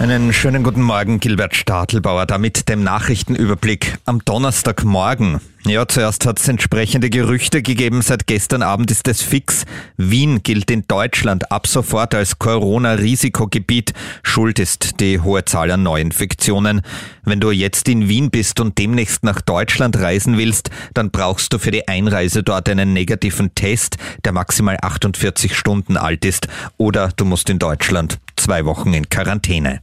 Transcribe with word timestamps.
Einen 0.00 0.32
schönen 0.32 0.62
guten 0.62 0.82
Morgen, 0.82 1.18
Gilbert 1.18 1.56
Stadelbauer, 1.56 2.24
da 2.24 2.38
mit 2.38 2.68
dem 2.68 2.84
Nachrichtenüberblick 2.84 3.98
am 4.04 4.24
Donnerstagmorgen. 4.24 5.40
Ja, 5.66 5.88
zuerst 5.88 6.24
hat 6.24 6.38
es 6.38 6.46
entsprechende 6.46 7.10
Gerüchte 7.10 7.62
gegeben. 7.62 8.00
Seit 8.00 8.28
gestern 8.28 8.62
Abend 8.62 8.92
ist 8.92 9.08
es 9.08 9.22
fix. 9.22 9.64
Wien 9.96 10.44
gilt 10.44 10.70
in 10.70 10.86
Deutschland 10.86 11.50
ab 11.50 11.66
sofort 11.66 12.14
als 12.14 12.38
Corona-Risikogebiet. 12.38 13.92
Schuld 14.22 14.60
ist 14.60 15.00
die 15.00 15.18
hohe 15.18 15.44
Zahl 15.44 15.72
an 15.72 15.82
Neuinfektionen. 15.82 16.82
Wenn 17.24 17.40
du 17.40 17.50
jetzt 17.50 17.88
in 17.88 18.08
Wien 18.08 18.30
bist 18.30 18.60
und 18.60 18.78
demnächst 18.78 19.24
nach 19.24 19.40
Deutschland 19.40 19.96
reisen 19.98 20.38
willst, 20.38 20.70
dann 20.94 21.10
brauchst 21.10 21.52
du 21.52 21.58
für 21.58 21.72
die 21.72 21.88
Einreise 21.88 22.44
dort 22.44 22.68
einen 22.68 22.92
negativen 22.92 23.52
Test, 23.56 23.96
der 24.24 24.30
maximal 24.30 24.78
48 24.80 25.56
Stunden 25.56 25.96
alt 25.96 26.24
ist. 26.24 26.46
Oder 26.76 27.10
du 27.16 27.24
musst 27.24 27.50
in 27.50 27.58
Deutschland 27.58 28.20
zwei 28.36 28.64
Wochen 28.64 28.94
in 28.94 29.08
Quarantäne. 29.08 29.80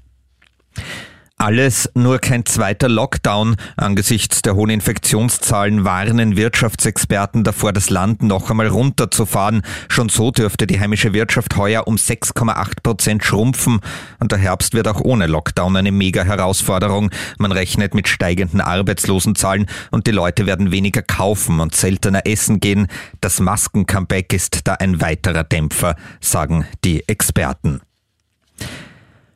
Alles 1.37 1.89
nur 1.95 2.19
kein 2.19 2.45
zweiter 2.45 2.87
Lockdown. 2.87 3.57
Angesichts 3.75 4.41
der 4.41 4.55
hohen 4.55 4.69
Infektionszahlen 4.69 5.83
warnen 5.83 6.37
Wirtschaftsexperten 6.37 7.43
davor, 7.43 7.73
das 7.73 7.89
Land 7.89 8.23
noch 8.23 8.49
einmal 8.49 8.67
runterzufahren. 8.67 9.61
Schon 9.89 10.07
so 10.07 10.31
dürfte 10.31 10.65
die 10.65 10.79
heimische 10.79 11.11
Wirtschaft 11.11 11.57
heuer 11.57 11.87
um 11.87 11.97
6,8 11.97 12.81
Prozent 12.81 13.25
schrumpfen. 13.25 13.81
Und 14.19 14.31
der 14.31 14.39
Herbst 14.39 14.73
wird 14.73 14.87
auch 14.87 15.01
ohne 15.01 15.27
Lockdown 15.27 15.75
eine 15.75 15.91
mega 15.91 16.23
Herausforderung. 16.23 17.11
Man 17.37 17.51
rechnet 17.51 17.95
mit 17.95 18.07
steigenden 18.07 18.61
Arbeitslosenzahlen 18.61 19.65
und 19.91 20.07
die 20.07 20.11
Leute 20.11 20.45
werden 20.45 20.71
weniger 20.71 21.01
kaufen 21.01 21.59
und 21.59 21.75
seltener 21.75 22.25
essen 22.25 22.61
gehen. 22.61 22.87
Das 23.19 23.41
Masken-Comeback 23.41 24.31
ist 24.31 24.61
da 24.63 24.75
ein 24.75 25.01
weiterer 25.01 25.43
Dämpfer, 25.43 25.97
sagen 26.21 26.65
die 26.85 27.05
Experten. 27.09 27.81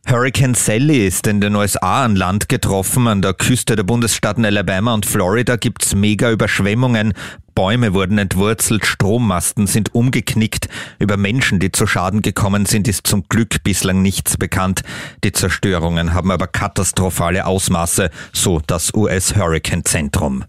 Hurricane 0.09 0.55
Sally 0.55 1.05
ist 1.05 1.27
in 1.27 1.39
den 1.39 1.55
USA 1.55 2.03
an 2.03 2.15
Land 2.15 2.49
getroffen. 2.49 3.07
An 3.07 3.21
der 3.21 3.35
Küste 3.35 3.75
der 3.75 3.83
Bundesstaaten 3.83 4.43
Alabama 4.43 4.95
und 4.95 5.05
Florida 5.05 5.55
gibt's 5.55 5.93
mega 5.93 6.31
Überschwemmungen. 6.31 7.13
Bäume 7.53 7.93
wurden 7.93 8.17
entwurzelt, 8.17 8.87
Strommasten 8.87 9.67
sind 9.67 9.93
umgeknickt. 9.93 10.67
Über 10.97 11.15
Menschen, 11.15 11.59
die 11.59 11.71
zu 11.71 11.85
Schaden 11.85 12.23
gekommen 12.23 12.65
sind, 12.65 12.87
ist 12.87 13.05
zum 13.05 13.25
Glück 13.29 13.61
bislang 13.63 14.01
nichts 14.01 14.35
bekannt. 14.35 14.81
Die 15.23 15.31
Zerstörungen 15.31 16.15
haben 16.15 16.31
aber 16.31 16.47
katastrophale 16.47 17.45
Ausmaße, 17.45 18.09
so 18.33 18.61
das 18.65 18.91
US-Hurricane-Zentrum. 18.95 20.43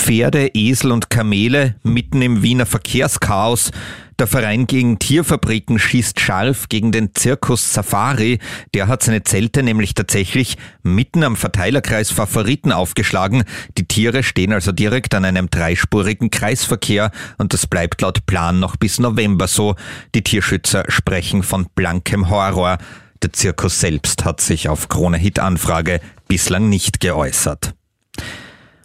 Pferde, 0.00 0.48
Esel 0.54 0.92
und 0.92 1.10
Kamele 1.10 1.76
mitten 1.82 2.22
im 2.22 2.42
Wiener 2.42 2.64
Verkehrschaos. 2.64 3.70
Der 4.18 4.26
Verein 4.26 4.66
gegen 4.66 4.98
Tierfabriken 4.98 5.78
schießt 5.78 6.18
scharf 6.18 6.70
gegen 6.70 6.90
den 6.90 7.14
Zirkus 7.14 7.74
Safari. 7.74 8.38
Der 8.72 8.88
hat 8.88 9.02
seine 9.02 9.24
Zelte 9.24 9.62
nämlich 9.62 9.92
tatsächlich 9.92 10.56
mitten 10.82 11.22
am 11.22 11.36
Verteilerkreis 11.36 12.10
Favoriten 12.10 12.72
aufgeschlagen. 12.72 13.44
Die 13.76 13.86
Tiere 13.86 14.22
stehen 14.22 14.54
also 14.54 14.72
direkt 14.72 15.14
an 15.14 15.26
einem 15.26 15.50
dreispurigen 15.50 16.30
Kreisverkehr 16.30 17.10
und 17.36 17.52
das 17.52 17.66
bleibt 17.66 18.00
laut 18.00 18.24
Plan 18.24 18.58
noch 18.58 18.76
bis 18.76 19.00
November 19.00 19.48
so. 19.48 19.76
Die 20.14 20.22
Tierschützer 20.22 20.84
sprechen 20.88 21.42
von 21.42 21.66
blankem 21.74 22.30
Horror. 22.30 22.78
Der 23.22 23.34
Zirkus 23.34 23.80
selbst 23.80 24.24
hat 24.24 24.40
sich 24.40 24.70
auf 24.70 24.88
Krone-Hit-Anfrage 24.88 26.00
bislang 26.26 26.70
nicht 26.70 27.00
geäußert. 27.00 27.74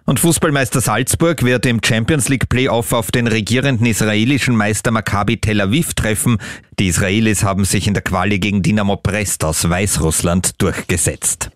Und 0.06 0.20
Fußballmeister 0.20 0.81
Salzburg 0.81 1.44
wird 1.44 1.66
im 1.66 1.81
Champions 1.84 2.30
League 2.30 2.48
Playoff 2.48 2.94
auf 2.94 3.09
den 3.09 3.25
regierenden 3.25 3.88
israelischen 3.88 4.56
Meister 4.56 4.92
Maccabi 4.92 5.38
Tel 5.38 5.59
Aviv 5.62 5.95
treffen. 5.95 6.38
Die 6.78 6.88
Israelis 6.88 7.44
haben 7.44 7.66
sich 7.66 7.88
in 7.88 7.95
der 7.95 8.03
Quali 8.03 8.38
gegen 8.38 8.62
Dynamo 8.62 8.97
Brest 8.97 9.44
aus 9.44 9.67
Weißrussland 9.67 10.62
durchgesetzt. 10.62 11.50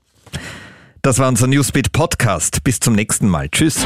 Das 1.03 1.19
war 1.19 1.29
unser 1.29 1.46
Newsbeat 1.46 1.91
Podcast. 1.91 2.63
Bis 2.63 2.79
zum 2.79 2.96
nächsten 2.96 3.28
Mal. 3.28 3.50
Tschüss. 3.50 3.85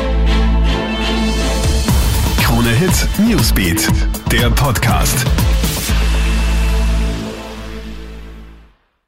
Krone 2.41 2.69
Hit 2.69 3.07
Newsbeat, 3.19 3.88
der 4.31 4.49
Podcast. 4.49 5.25